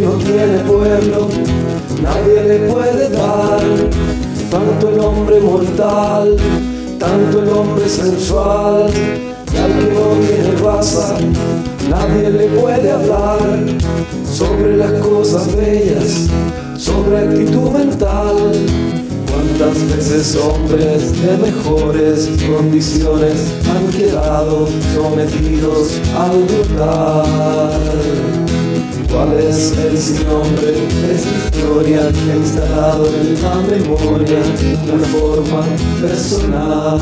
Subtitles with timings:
[0.00, 1.28] no tiene pueblo,
[2.02, 3.60] nadie le puede dar.
[4.50, 6.36] Tanto el hombre mortal,
[6.98, 8.90] tanto el hombre sensual,
[9.52, 11.16] y al que no tiene raza,
[11.88, 13.38] nadie le puede hablar
[14.24, 16.28] sobre las cosas bellas,
[16.76, 18.36] sobre actitud mental.
[19.30, 28.39] Cuántas veces hombres de mejores condiciones han quedado sometidos al brutal.
[29.10, 30.72] ¿Cuál es el sin nombre
[31.12, 34.38] esta historia instalado en la memoria
[34.84, 35.64] una forma
[36.00, 37.00] personal?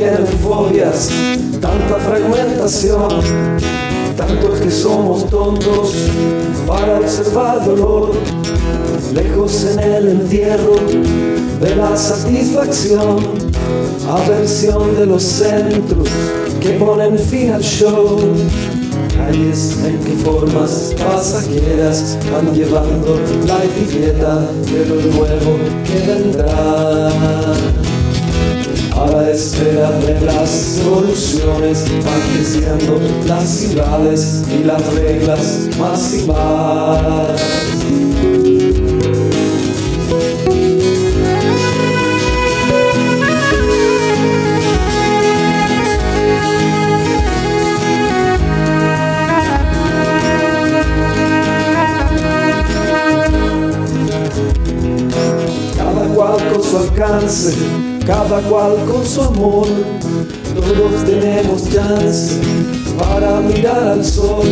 [0.00, 1.10] Tienen fobias
[1.60, 3.20] tanta fragmentación,
[4.16, 5.92] tantos que somos tontos
[6.66, 8.12] para observar dolor,
[9.12, 10.76] lejos en el entierro
[11.60, 13.18] de la satisfacción,
[14.08, 16.08] aversión de los centros
[16.62, 18.20] que ponen fin al show.
[19.18, 27.10] Calles en que formas pasajeras van llevando la etiqueta de lo nuevo que vendrá.
[31.78, 37.36] Van creciendo las ciudades y las reglas más y.
[55.76, 55.79] Cada
[56.14, 57.54] cual con su alcance
[58.06, 59.66] cada cual con su amor.
[60.54, 62.40] Todos tenemos chance
[62.98, 64.46] para mirar al sol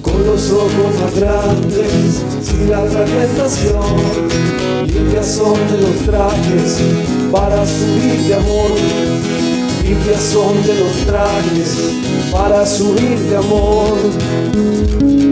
[0.00, 3.82] con los ojos más grandes, sin la fragmentación.
[4.86, 6.78] Limpias son de los trajes
[7.30, 8.70] para subir de amor.
[9.84, 11.78] Limpias son de los trajes
[12.32, 15.31] para subir de amor.